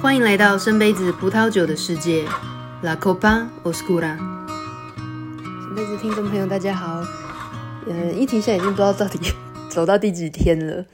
[0.00, 2.24] 欢迎来到深杯子葡萄酒的世界
[2.82, 4.16] ，La Copa Oscura。
[4.16, 7.04] 深杯子听众朋友，大家好。
[7.84, 9.18] 嗯，一停下已经不知道到底
[9.68, 10.86] 走到第几天了。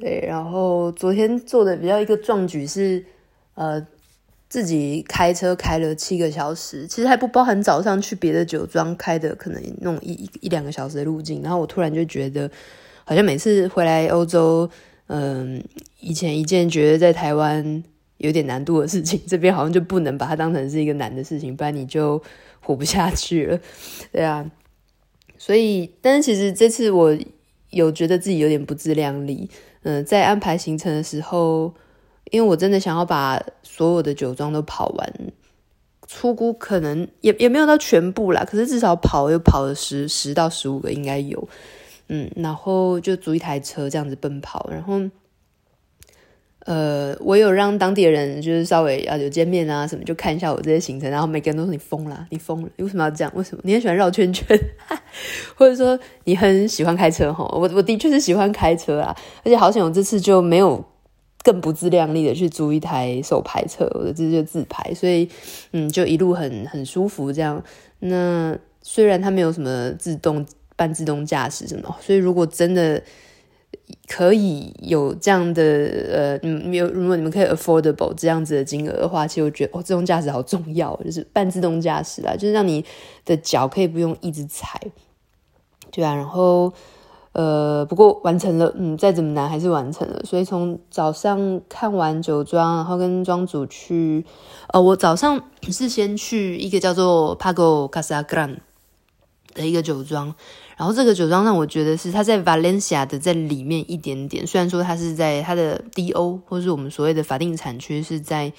[0.00, 3.04] 对，然后昨天做的比较一个壮举是，
[3.54, 3.84] 呃，
[4.48, 11.42] 自己开车开了七个小时，其实还不包含早上去别的酒庄开的可能那种一一一两个小时的路径。
[11.42, 12.48] 然后我突然就觉得，
[13.04, 14.70] 好像每次回来欧洲，
[15.08, 15.60] 嗯，
[15.98, 17.82] 以前一件觉得在台湾。
[18.22, 22.22] 有点难度的事情， 这边好像就不能把它当成是一个难的事情，不然你就
[22.60, 23.60] 活不下去了，
[24.10, 24.50] 对啊。
[25.36, 27.18] 所以，但是其实这次我
[27.70, 29.50] 有觉得自己有点不自量力，
[29.82, 31.74] 嗯、在安排行程的时候，
[32.30, 35.12] 因为我真的想要把所有的酒庄都跑完，
[36.06, 41.48] 初估可能也也没有到全部啦，可是至少跑又跑了十十到十五个应该有，
[42.06, 45.00] 嗯，然后就租一台车这样子奔跑，然后。
[46.64, 53.32] 呃，我有让当地人就是稍微啊有见面啊什么，就看一下我这些行程，然后每个人都说你疯了，你疯了，你为什么要这样？
[53.34, 53.62] 为什么？
[53.64, 54.56] 你很喜欢绕圈圈，
[55.56, 57.44] 或者说你很喜欢开车哈？
[57.52, 60.84] 我我的确是喜欢开车啊，而且好险我这次就没有
[61.42, 65.28] 更不自量力的去租一台手排车，我的这次就自排，所以
[65.72, 67.60] 嗯，就一路很很舒服这样。
[67.98, 73.02] 那虽然它没有什么自动半自动驾驶什么，所以如果真的。
[74.08, 82.84] 可以有这样的呃，嗯，有如果你们可以 affordable 这样子的金额的话，其实我觉得哦，自动驾驶好重要，就是半自动驾驶啦，就是让你
[83.24, 84.80] 的脚可以不用一直踩，
[85.90, 86.72] 对啊，然后
[87.32, 90.20] 呃，不过完成了，嗯，再怎么难还是完成了。
[90.24, 94.24] 所以从早上看完酒庄，然后跟庄主去，
[94.68, 98.58] 呃，我早上是先去一个叫做 Pago Casagran
[99.54, 100.34] 的一个酒庄。
[100.76, 108.52] 然后这个酒庄让我觉得是它在 Valencia 的在里面一点点，虽然说它是在它的 DO 或是我们所谓的法定产区是在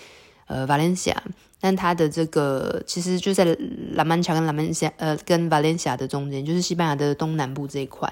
[0.48, 1.16] 呃 Valencia，
[1.60, 3.58] 但它的这个其实就在
[3.92, 8.12] 拉曼恰跟拉曼夏呃跟 Valencia 的中间，就是西班牙的东南部这一块。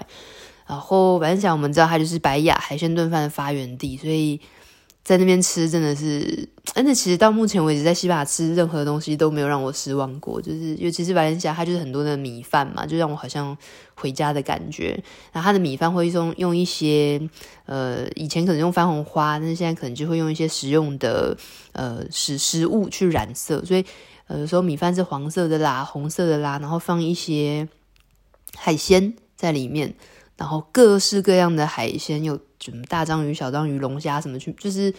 [0.66, 4.40] 然后 Valencia 我们知道它就是白雅海鲜炖饭的发源地，所以。
[5.04, 10.40] 在那边吃真的是， 而且其实到目前为止，在西班牙吃任何东西都没有让我失望过。
[10.40, 13.56] 就是尤其是白莲霞，它就是很多的米饭嘛，就让我好像
[13.96, 15.02] 回家的感觉。
[15.32, 17.20] 然后它的米饭会用用一些
[17.66, 21.36] 呃，以前可能用番红花，但是现在可能就会用一些食用的
[21.72, 23.84] 呃食食物去染色，所以
[24.28, 27.68] 呃有时候米饭是黄色的啦、红色的啦，然后放一些
[28.54, 29.96] 海鲜在里面，
[30.36, 32.38] 然后各式各样的海鲜有。
[32.64, 34.92] 什么大章鱼、小章鱼、龙虾什么去，就是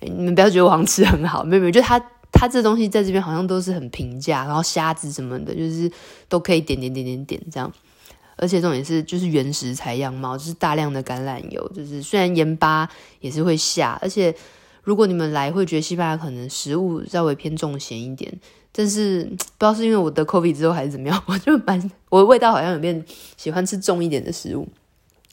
[0.00, 1.98] 你们不要觉得我好像吃很好，没有没有，就它
[2.30, 5.90] 它这东西在这边好像都是很平价，然后虾子什么的，就是
[6.28, 7.72] 都可以点点点点点这样，
[8.36, 12.86] 而且这种也是就是原食材样貌，就是大量的橄榄油，就是虽然盐巴
[13.20, 14.34] 也是会下，而且
[14.82, 18.30] 如果你们来会觉得西班牙可能食物稍微偏重咸一点，
[18.72, 23.02] 但是不知道是因为我得 COVID 之后还是怎么样， 我就蛮我的味道好像有变
[23.38, 24.68] 喜欢吃重一点的食物，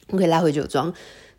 [0.08, 0.94] 我可以拉回酒庄。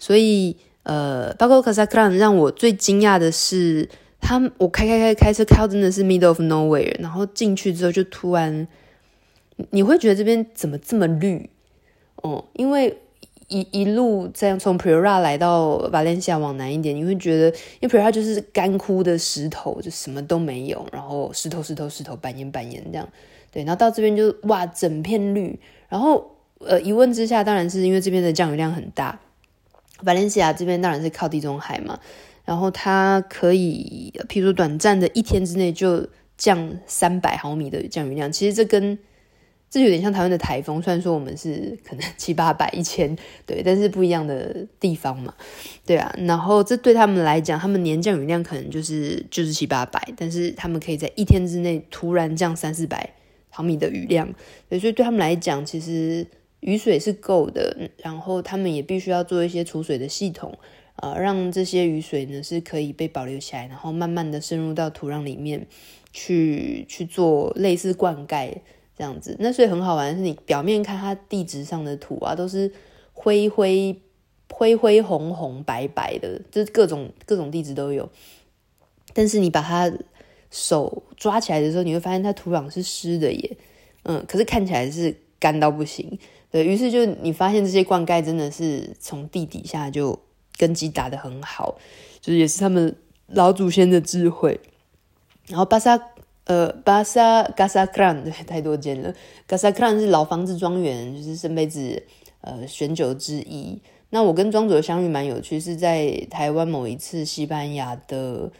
[0.04, 3.88] 所以，呃，Pago Casagran 让我最惊讶的是，
[4.20, 8.68] 他我开开开开车开到真的是 middle of nowhere，然后进去之后就突然，
[9.70, 11.48] 你会觉得这边怎么这么绿？
[12.16, 12.98] 哦，因为
[13.48, 17.48] 一一路这样从 Prira 来到 Valencia 往南一点，你会觉得，
[17.80, 23.08] 因为 Prira 就是干枯的石头，就什么都没有，然后石头石头石头，板岩板岩这样，
[23.50, 29.18] 对，然后到这边就哇，整片绿，然后呃，一问之下，当然是因为这边的降雨量很大。
[30.04, 31.98] Valencia 这边当然是靠地中海嘛，
[32.44, 36.06] 然后它可以，譬如说短暂的一天之内就
[36.36, 38.98] 降三百毫米的降雨量，其实这跟
[39.70, 43.16] 这有点像台湾的台风，虽然说我们是可能 七八百、一千，
[43.46, 45.34] 对，但是不一样的地方嘛，
[45.86, 53.14] 对啊，然后这对他们来讲，他们年降雨量可能就是就是七八百，但是他们可以在一天之内突然降三四百
[53.50, 54.28] 毫米的雨量，
[54.68, 56.26] 所以对他们来讲，其实。
[56.64, 60.58] 雨水是够的，然后他们也必须要做一些储水的系统，
[60.96, 65.66] 呃，让这些雨水呢是可以被保留起来，然后慢慢的渗入到土壤里面
[66.10, 68.50] 去去做类似灌溉
[68.96, 69.36] 这样子。
[69.38, 72.72] 那所以很好玩的是，你表面看它地质上的土啊，都是
[73.12, 73.94] 灰灰
[74.50, 78.08] 灰灰红红白白的，就是各种各种地质都有。
[79.12, 79.92] 但是你把它
[80.50, 83.56] 手抓起来的时候，你会发现它土壤是湿的耶，
[84.04, 86.18] 嗯，可是看起来是干到不行。
[86.54, 90.16] 对，于是就你发现这些灌溉真的是从地底下就
[90.56, 91.76] 根基打得很好，
[92.20, 92.94] 就是也是他们
[93.26, 94.60] 老祖先的智慧。
[95.48, 96.00] 然后巴萨
[96.44, 99.12] 呃巴萨加萨克兰对 太多间了，
[99.48, 102.00] 加萨克兰是老房子庄园，就是深杯子
[102.42, 103.82] 呃选酒之一。
[104.10, 108.52] 那我跟庄主的相遇蛮有趣，是在台湾某一次西班牙的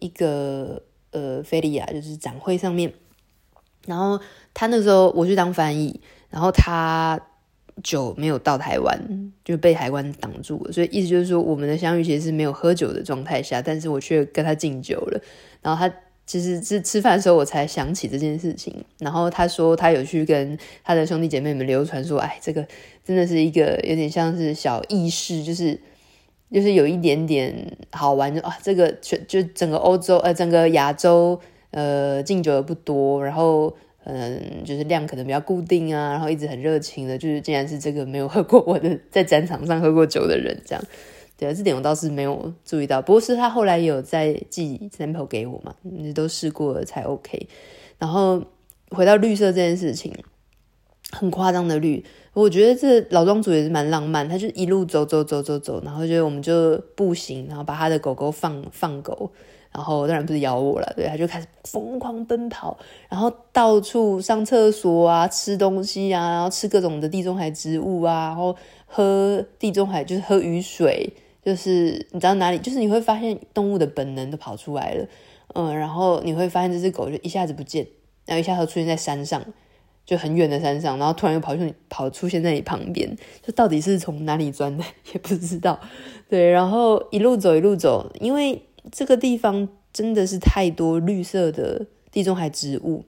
[0.00, 2.92] 一个呃菲利亚就是展会上面，
[3.86, 4.20] 然后
[4.52, 5.98] 他那时候我去当翻译，
[6.28, 7.18] 然后他
[7.82, 8.98] 酒没有到台湾，
[9.44, 15.20] 就被海关挡住了，所以意思就是说我们的相遇其实是没有喝酒的状态下，但是我却跟他敬酒了，
[15.62, 15.94] 然后他。
[16.28, 18.84] 其实是吃饭的时候，我才想起这件事情。
[18.98, 22.62] 然后他说他有去跟他的兄弟姐妹们流传说，哎，这个
[23.02, 25.80] 真的是一个有点像是小仪式，就是
[26.52, 31.40] 就是有一点点好玩，就啊，这个全就整个欧洲呃，整个亚洲
[31.70, 33.74] 呃敬酒的不多，然后
[34.10, 40.82] 嗯，就是量可能比较固定啊，然后一直很热情的，就是竟然是这个没有喝过我的在展场上喝过酒的人这样。
[41.36, 43.02] 对啊，这点我倒是没有注意到。
[43.02, 47.46] 不过是他后来有在寄 sample 给我嘛，你都试过了才 OK。
[47.98, 48.42] 然后
[48.92, 50.10] 回到绿色这件事情，
[51.12, 52.02] 很夸张的绿，
[52.42, 54.28] 我觉得这老庄主也是蛮浪漫。
[54.28, 59.30] 他就一路走走走走走，然后就我们就步行，然后把他的狗狗放放狗，
[59.72, 68.54] 然后当然不是咬我了，对，他就开始疯狂奔跑，然后到处上厕所啊，吃东西啊，然后吃各种的地中海植物啊，然后
[68.86, 71.12] 喝地中海就是喝雨水。
[71.40, 75.06] 就是你知道哪里，就是你会发现动物的本能都跑出来了，
[75.54, 77.86] 嗯，然后你会发现这只狗就一下子不见，
[78.26, 79.42] 然后一下子出现在山上，
[80.08, 84.82] 就很远的山上，然后突然又跑出跑出现在你旁边，就到底是从哪里钻的
[85.12, 85.78] 也不知道，
[86.30, 93.04] 对，然后一路走一路走，因为这个地方真的是太多绿色的地中海植物。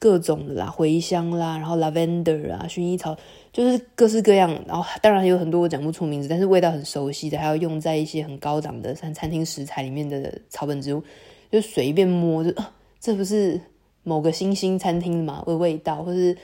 [0.00, 3.16] 各种的啦，茴香啦，然后 lavender 啊，薰衣草，
[3.52, 4.48] 就是各式各样。
[4.64, 11.02] 然后当然有很多我讲不出名字，但是味道很熟悉的，还要用在一些很高档的餐餐厅食材里面的草本植物，
[11.50, 13.60] 就随便摸就，啊，这不是
[14.08, 16.36] 某个新兴餐厅嘛的味道，或是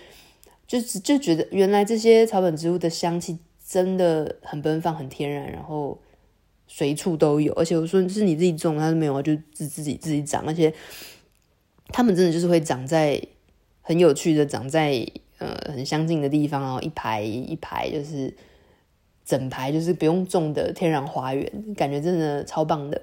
[0.67, 5.99] 就是就觉得原来这些草本植物的香气真的很奔放、很天然，然后
[6.69, 7.53] 随处都有。
[7.55, 10.73] 而且我说是你自己种，它是没有，就自自己自己长，而且
[11.89, 13.21] 它们真的就是会长在。
[13.87, 15.07] 很有趣的，长在
[15.37, 18.35] 呃很相近的地方，然后一排一排就是
[19.27, 21.47] 整排就是不用种的天然花园，
[21.77, 23.03] 感觉真的超棒的。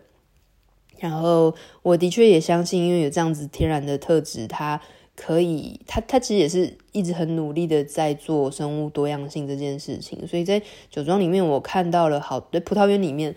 [1.02, 4.80] 然后我的确也相信，因为有这样子天然的特质，它
[5.16, 10.26] 可以，它它其实也是一直很努力的在做生物多样性这件事情。
[10.26, 13.36] 所以在酒庄里面，我看到了好，在葡萄园里面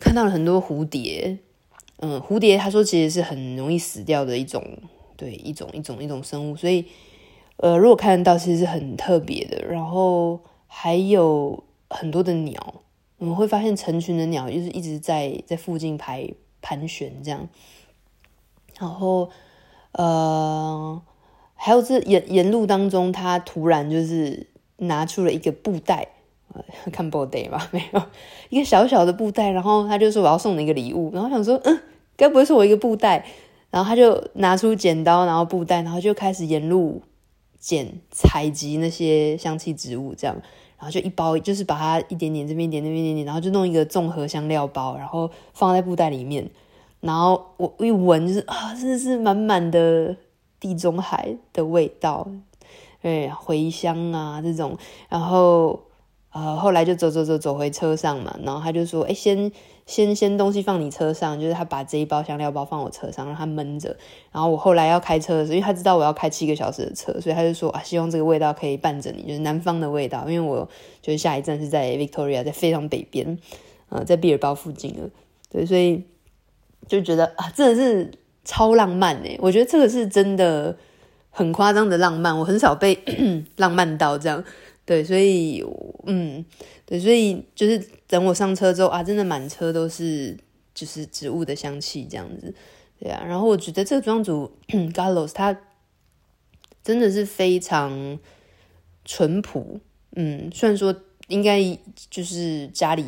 [0.00, 1.38] 看到了很多蝴蝶。
[1.98, 4.64] 嗯，蝴蝶他说其实是很容易死掉的一种。
[5.14, 6.84] 对，一种一种一种生物，所以
[7.58, 9.64] 呃，如果看得到，其实是很特别的。
[9.66, 12.82] 然后还有很多的鸟，
[13.18, 16.28] 我们会发现成群的鸟，就是一直在在附近排
[16.62, 17.46] 盘旋这样。
[18.78, 19.28] 然后
[19.92, 21.02] 呃，
[21.54, 24.46] 还有这沿沿路当中，他突然就是
[24.78, 26.08] 拿出了一个布袋，
[26.90, 28.02] 看布袋吧，没有
[28.48, 31.80] 一个小小的布袋，然后他就说我要送你一个礼物，然后想说，嗯，
[32.16, 33.26] 该不会是我一个布袋？
[33.70, 37.00] 然后他就拿出剪刀，然后布袋，然后就开始沿路
[37.58, 40.36] 剪采集那些香气植物，这样，
[40.82, 46.50] 然后就一包，就是把它一点点这边点那边点点，然后就弄一个综合香料包，然后放在布袋里面。
[46.98, 50.16] 然后我一闻就是啊，真的是满满的
[50.58, 52.26] 地中海的味道，
[53.00, 54.76] 对，茴香啊这种。
[55.08, 55.80] 然后
[56.32, 59.50] 呃，后来就走走走走回车上嘛，然后他就说，哎，先。
[59.84, 63.94] 先先东西放你车上，就是他把这一包香料包放我车上，让他闷着。
[64.30, 70.24] 然后我后来要开车的时候，因为他知道我要开七个小时的车，所以他就说啊，希望这个味道可以伴着你，就是南方的味道。
[70.28, 70.66] 因为我
[71.02, 73.36] 就是下一站是在 Victoria，在非常北边，
[73.88, 75.10] 呃，在毕尔包附近了。
[75.50, 76.04] 对，所以
[76.86, 78.08] 就觉得啊，真的是
[78.44, 79.36] 超浪漫哎！
[79.40, 80.76] 我觉得这个是真的
[81.28, 82.96] 很夸张的浪漫，我很少被
[83.56, 84.42] 浪漫到这样。
[84.84, 85.64] 对，所以
[86.06, 86.44] 嗯，
[86.84, 90.36] 对，所以就是等我上车之后啊，真的满车都是
[90.74, 92.52] 就是植物的香气这样子，
[92.98, 93.22] 对啊。
[93.24, 95.56] 然后我觉得这个庄主 Gallos 他
[96.82, 98.18] 真的是非常
[99.04, 99.80] 淳朴，
[100.16, 100.94] 嗯，虽然说
[101.28, 101.62] 应该
[102.10, 103.04] 就是家里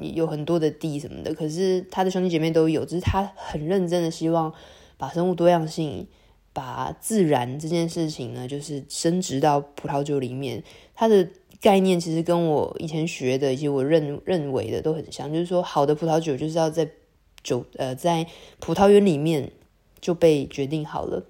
[0.00, 4.52] 有很多的地什么的，可是他的兄弟姐妹都有，只是他很认真的希望
[4.96, 6.08] 把生物多样性。
[6.52, 10.62] 把自然这件事情呢，就是升值到葡萄酒里面。
[10.94, 11.28] 它的
[11.60, 16.88] 概念其实跟我以前学的以及我认认为的都很像，就是说，好的葡萄酒就是要在
[17.42, 18.26] 酒呃在
[18.58, 19.52] 葡萄园里面
[20.00, 21.24] 就被决定好了。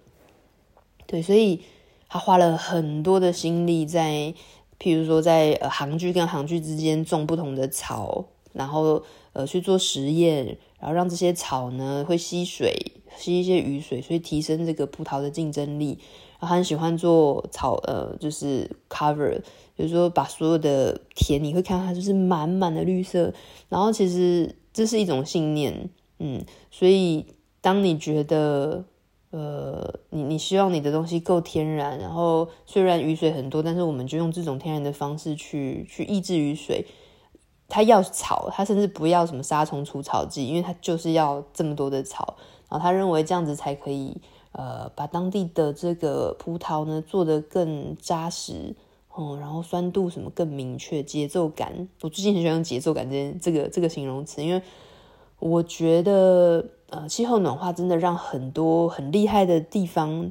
[1.06, 1.62] 对，所以
[2.08, 4.32] 他花了很多的心力在，
[4.78, 12.74] 譬如说在呃行距跟行距之间种不同的草，然后呃去做实验，然后让这些草呢会吸水。
[13.16, 15.98] 吸一些雨水，所以提升这个葡萄的竞争力。
[16.38, 19.38] 然后他很喜欢做草，呃，就是 cover，
[19.76, 23.34] 就是说把所有的田你会看到它就是满满的绿色。
[23.68, 27.26] 然后其实这是一种信念，嗯，所以
[27.60, 28.84] 当你觉得，
[29.32, 36.86] 呃，你你希望你的东西够天然，然后虽然雨水很多，但是我们就用这种天然的方式去去抑制雨水。
[37.70, 42.36] 它要草，它甚至不要什么杀虫除草剂，因为它就是要这么多的草。
[42.68, 44.16] 然后他认为这样子才可以，
[44.52, 48.76] 呃，把当地的这个葡萄呢做得更扎实，
[49.08, 51.88] 哦、嗯，然后酸度什么更明确，节奏感。
[52.00, 54.62] 我最近很喜欢用节奏感这这个这个形容词，因为
[55.40, 60.30] 我觉得，呃，气候暖化真的让很多很厉害的地方，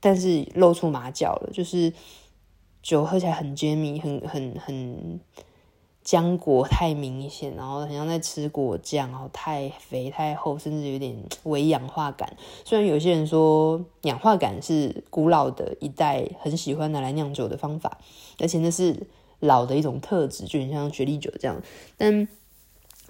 [0.00, 1.92] 但是露出马脚了，就是
[2.82, 5.20] 酒喝起来很 jammy，很很很。
[6.08, 12.34] 浆果太明显，然后很像在吃果酱，然后太肥太厚，甚至有点 微氧化感。
[12.64, 17.98] 虽然有些人说氧化感是古老的一代很喜欢拿来酿酒的方法，
[18.38, 19.06] 而且那是
[19.40, 21.60] 老的一种特质，就很像雪莉酒这样。
[21.98, 22.26] 但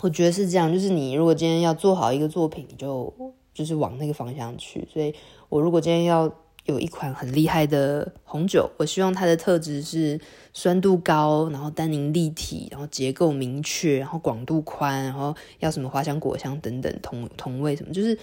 [0.01, 3.15] 我觉得是这样，就是你如果今天要做好一个作品，你就
[3.55, 4.89] 就是往那个方向去。
[4.93, 5.15] 所以
[5.49, 6.29] 我如果今天要。
[6.69, 10.21] 有一款很厉害的红酒，我希望它的特质是
[10.53, 18.17] 酸度高，然后单宁立体，然后结构明确，然后广度宽，然后要什么花香、果香等等同同味什么，就是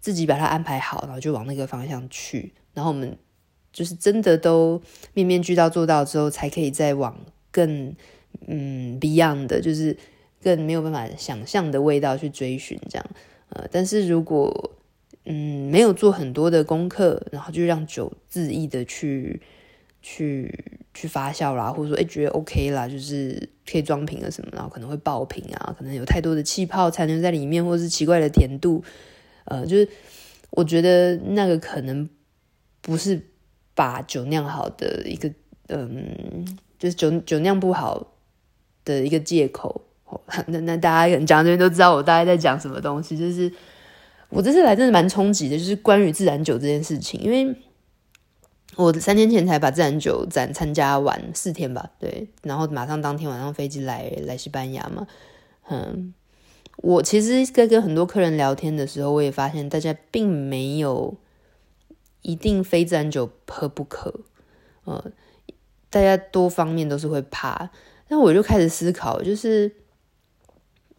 [0.00, 2.52] 自己把它安排好，然后就往那个方向去。
[2.74, 3.16] 然后我们
[3.72, 4.82] 就是真的都
[5.14, 7.16] 面面俱到做到之后，才可以再往
[7.52, 7.94] 更
[8.48, 9.96] 嗯 beyond 的，就是
[10.42, 13.06] 更没有办法想象的味道去追寻这样。
[13.50, 14.72] 呃，但是如果
[15.24, 19.40] 嗯，没有做很多的功课，然后就让酒恣意的去
[20.02, 28.82] 去去发酵啦，或者说哎觉得 OK 啦，就是可以装瓶了什么，然后可能会爆瓶啊，可能有太多的气泡残留在里面，或者是奇怪的甜度，
[29.44, 29.88] 呃，就是
[30.50, 32.08] 我觉得那个可能
[32.80, 33.28] 不是
[33.76, 35.32] 把酒酿好的一个，
[35.68, 36.44] 嗯，
[36.80, 38.14] 就是酒酒酿不好
[38.84, 39.82] 的一个借口。
[40.48, 43.52] 那那大家可能讲这边都知道我大概在讲什么东西，就是。
[44.34, 47.54] 我这次来真的蛮冲击的，就是关于自然酒这件事情，因为
[48.76, 55.06] 我三天前才把自然酒展参加完四天吧，对，然后马上当天晚上飞机来来西班牙嘛，
[55.68, 56.14] 嗯，
[56.78, 61.14] 我其实在跟很多客人聊天的时候，我也发现大家并没有
[62.22, 64.20] 一定非自然酒喝不可，
[64.86, 65.12] 嗯，
[65.90, 67.68] 大家多方面都是会怕，
[68.08, 69.76] 那我就开始思考，就是。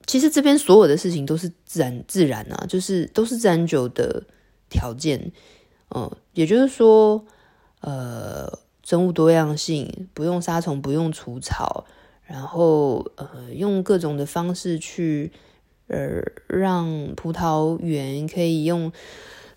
[0.05, 4.23] 其实这边所有的事情都是自然自然啊，就是都是自然酒的
[4.69, 5.31] 条件，
[5.95, 7.25] 嗯，也就是说，
[7.79, 11.85] 呃，生物多样性，不用杀虫，不用除草，
[12.23, 15.31] 然后呃，用各种的方式去
[15.87, 18.91] 呃，让葡萄园可以用，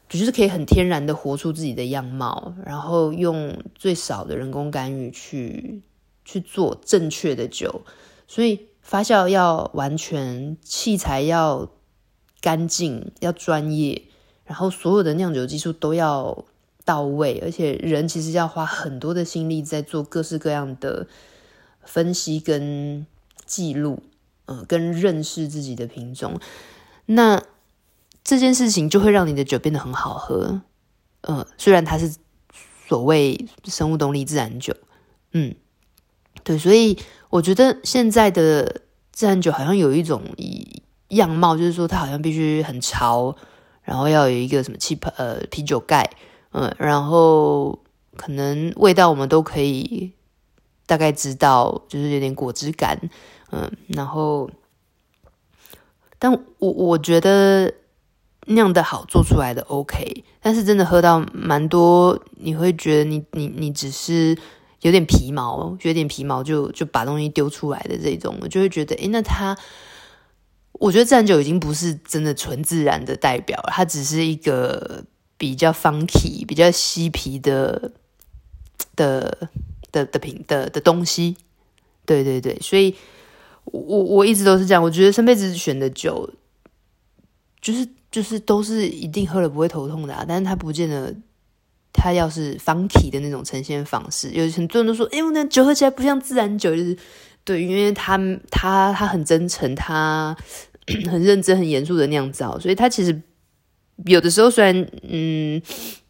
[0.09, 5.83] 就是可以很天然的活出自己的样貌，然后用最少的人工干预去
[6.25, 7.83] 去做正确的酒，
[8.29, 8.69] 所以。
[8.87, 11.69] 发酵要完全，器材要
[12.41, 14.05] 干净，要专业，
[14.45, 16.45] 然后所有的酿酒技术都要
[16.85, 21.09] 到位，而且人其实要花很多的心力在做各式各样的
[21.83, 23.05] 分析跟
[23.45, 24.05] 记录，
[24.45, 26.39] 嗯、呃，跟认识自己的品种。
[27.07, 27.43] 那
[28.23, 30.63] 这件事情就会让你的酒变得很好喝，
[31.23, 32.15] 嗯、呃，虽然它是
[32.87, 34.77] 所谓生物动力自然酒，
[35.33, 35.57] 嗯，
[36.47, 36.97] 对，所以。
[37.29, 40.23] 我觉得现在的自然酒好像有一种
[41.09, 43.35] 样貌，就是说它好像必须很潮，
[43.83, 46.09] 然后要有一个什么气泡呃啤酒盖，
[46.53, 47.77] 嗯，然后
[48.17, 50.13] 可能味道我们都可以
[50.87, 52.97] 大概知道，就是有点果汁感，
[53.51, 54.49] 嗯，然后，
[56.21, 57.75] 但我我觉得
[58.47, 64.39] 酿的好做出来的 OK，但是真的喝到蛮多，你会觉得你你你只是。
[64.83, 69.57] 有点皮毛，有点皮毛就就把东西丢出来的这种，我就会觉得，诶，那他，
[70.73, 75.05] 我觉得自然酒已经不是真的纯自然的代表了，它只是一个
[75.39, 77.93] 比较 funky、比较嬉皮的
[78.95, 79.49] 的
[79.91, 81.37] 的的品的的东西。
[82.05, 82.95] 对对对，所以
[83.65, 86.31] 我我一直都是这样，我觉得深杯子选的酒，
[87.61, 91.15] 就是就是都是一定喝了不会头痛的啊，但是它不见得。
[91.97, 96.97] 它要是方体的那种呈现方式，有很多人都说：“哎呦，那酒喝起来不像自然酒。”就是
[97.45, 98.19] 对，因为他
[98.51, 100.37] 他他很真诚，他
[101.11, 103.23] 很认真、很严肃的酿造，所以他其实
[104.05, 105.63] 有的时候虽然嗯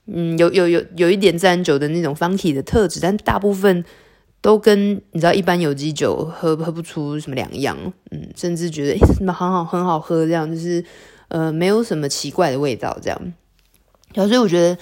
[0.06, 3.84] 嗯有有有有一点自然酒的那种方体的特质，但大部分
[4.40, 7.76] 都跟你知道一般有机酒喝喝不出什么两样，
[8.10, 10.82] 嗯，甚至觉得哎什么很好很好喝这样，就是
[11.28, 13.32] 呃没有什么奇怪的味道这样。
[14.14, 14.78] 然后所以我觉得。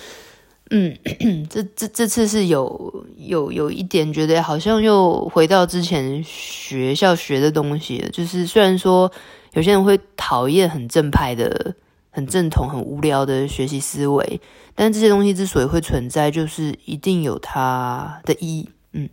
[0.70, 0.96] 嗯，
[1.50, 8.08] 这这这次是有有有一点觉得好像又回到之前学校学的东西。
[8.12, 9.10] 就是虽然说
[9.52, 11.74] 有些人会讨厌很正派的
[12.10, 14.40] 很正统、很无聊的学习思维。
[14.76, 18.68] 但这些东西之所以会存在，就是一定有它的意义。
[18.90, 19.08] 嗯，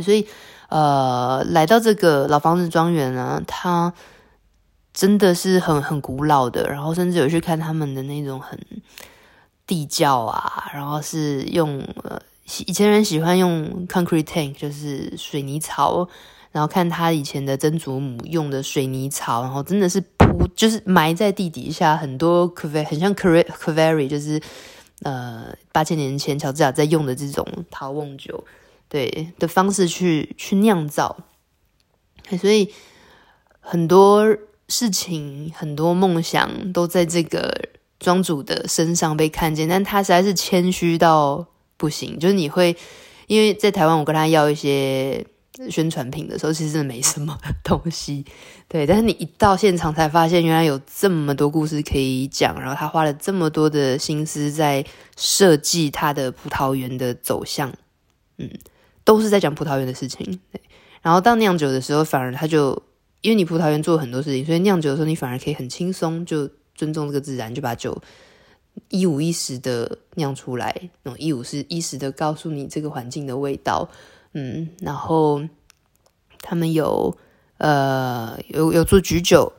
[0.00, 0.26] 所以
[0.68, 3.94] 呃，来到这个老房子庄园呢，它
[4.92, 8.58] 真的是很很古老的，然后甚至有去看他们的那种很
[9.66, 12.20] 地窖啊，然后是用呃
[12.66, 16.08] 以前人喜欢用 concrete tank，就是水泥槽，
[16.52, 20.24] 然后看他以前的曾祖母用的水泥槽，然后真的是铺。
[20.54, 24.40] 就是埋在地底下，很多很像 Cuvée 就是
[25.02, 28.44] 呃八千年前乔治亚在用的这种陶瓮酒，
[28.88, 31.16] 对的方式去去酿造，
[32.40, 32.72] 所以
[33.60, 34.36] 很多
[34.68, 37.68] 事情、很多梦想都在这个
[37.98, 41.46] 庄主的身上被看见，但他实在是谦虚到
[41.76, 42.76] 不行，就是你会
[43.26, 45.26] 因为在台湾，我跟他要一些。
[45.70, 48.24] 宣传品的时候，其实真的没什么东西，
[48.66, 48.84] 对。
[48.84, 52.60] 但是你一到现场才发现，原来有这么多故事可以讲。
[52.60, 54.84] 然后他花了这么多的心思在
[55.16, 57.72] 设计他的葡萄园的走向，
[58.38, 58.50] 嗯，
[59.04, 60.40] 都是在讲葡萄园的事情。
[60.50, 60.60] 对。
[61.02, 62.82] 然后到酿酒的时候，反而他就
[63.20, 68.00] 因为你葡萄园做了很多事情，所以酿酒的时候你反而可以很轻松，就尊重这个自然，就把酒
[68.88, 73.88] 一五一十的酿出来，那一五是一十的告诉你这个环境的味道。
[74.32, 75.42] 嗯，然后
[76.40, 77.16] 他们有
[77.58, 79.52] 呃有有做菊酒，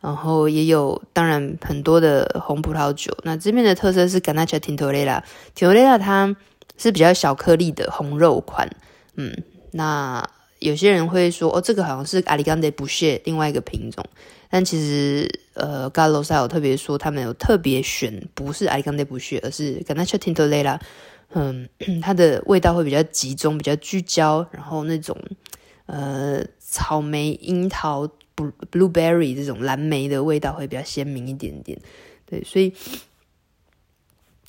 [0.00, 3.16] 然后也有当然很多的红葡萄酒。
[3.22, 6.36] 那这边的特色是 Garnacha Tintorera，Tintorera 它
[6.76, 8.68] 是比较小颗粒的红肉款。
[9.14, 9.32] 嗯，
[9.70, 14.04] 那有些人会说哦，这个好像是 Alicante Bouschet 另外一个品种，
[14.50, 20.80] 但其实呃 Carlos 有特别说，他们有特别选不是 Alicante Bouschet，而是 Garnacha Tintorera。
[21.34, 21.68] 嗯，
[22.00, 25.14] 它的味道会比较集中，比较聚焦，然后那种
[25.84, 28.08] 呃草莓、樱桃、
[28.72, 31.78] blueberry 这种蓝莓的味道会比较鲜明一点点。
[32.24, 32.72] 对，所以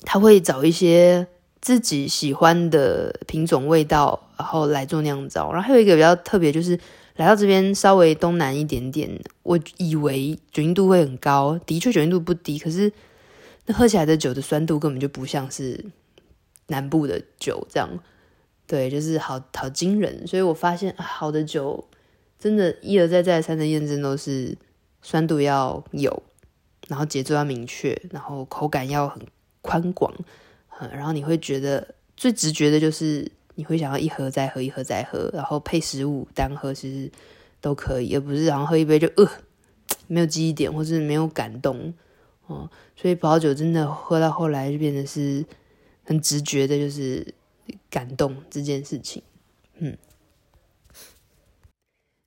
[0.02, 1.26] 他会找一些
[1.60, 5.52] 自己喜欢的品种味道，然后来做酿造。
[5.52, 6.78] 然后还有一个比较特别，就是
[7.20, 12.90] 来到这边稍微东南一点点，我以为酒精度会很高，的确酒精度不低，可是
[13.66, 15.84] 那喝起来的酒的酸度根本就不像是。
[16.68, 17.90] 南部的酒这样，
[18.64, 20.24] 对，就是好好惊人。
[20.24, 21.84] 所以我发现，好的酒
[22.38, 24.56] 真的，一而再再三的验证都是
[25.02, 26.22] 酸度要有，
[26.86, 29.20] 然后节奏要明确，然后口感要很
[29.62, 30.14] 宽广，
[30.92, 33.28] 然后你会觉得最直觉的就是
[33.60, 37.12] 你会想要一喝再喝，一喝再喝，然后配食物单喝其实
[37.60, 39.28] 都可以，而不是然后喝一杯就呃
[40.06, 41.92] 没有记忆点或是没有感动
[42.46, 42.70] 哦。
[42.96, 45.44] 所以葡萄酒真的喝到后来就变得是。
[46.02, 47.34] 很直觉的，就是
[47.88, 49.22] 感动这件事情。
[49.76, 49.96] 嗯，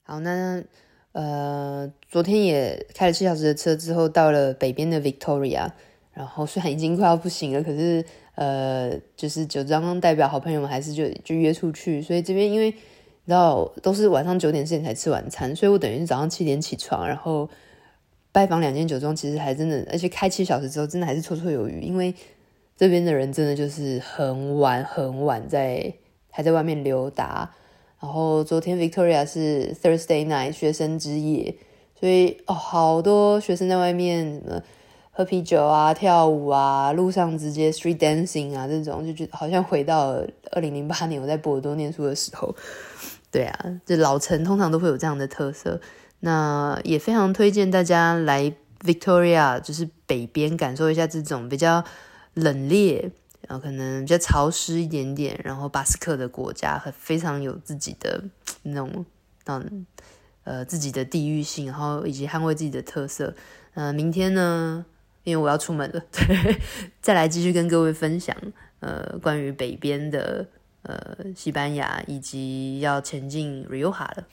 [0.03, 0.63] 好，那
[1.11, 5.69] 呃，昨天也开了七小时的车之后，到了北边的 Victoria，
[6.13, 17.49] 然后虽然已经快要不行了，可是呃，就是酒庄代表好朋友们还是就就约出去，所以这边因为你知道都是晚上九点之前才吃晚餐，所以我等于是早上七点起床，然后
[18.31, 22.13] 拜访两间酒庄，其实还真的，而且开七小时之后，真的还是绰绰有余，因为。
[22.75, 25.93] 这边的人真的就是很晚很晚在
[26.31, 27.53] 还在外面溜达，
[28.01, 31.55] 然后昨天 Victoria 是 Thursday night 学生之夜，
[31.97, 34.41] 所以哦好多学生在外面
[35.15, 40.21] 喝啤酒啊、跳舞啊，路上直接 street dancing 啊这种，就觉得好像回到
[40.51, 42.53] 二零零八年我在波尔多念书的时候。
[43.31, 45.79] 对啊，这老城通常都会有这样的特色，
[46.19, 51.83] 那也非常推荐大家来 Victoria，就是北边感受一下这种比较。
[52.35, 53.11] 冷冽，
[53.47, 58.23] 然后可能比较潮湿一点点，然后巴斯克的国家和非常有自己的
[58.63, 59.05] 那种，
[59.45, 59.85] 嗯，
[60.43, 63.35] 呃，自己的地域性，然后以及捍卫自己的特色。
[63.75, 64.83] 呃，明天呢，
[65.23, 66.57] 因为我要出门了， 对，
[67.01, 68.35] 再来继续跟各位分享，
[68.79, 70.45] 呃，关于北边的
[70.83, 74.27] 呃西班牙，以及要前进 Rioja 了。